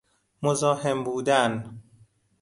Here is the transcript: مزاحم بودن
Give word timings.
مزاحم 0.41 1.03
بودن 1.03 1.81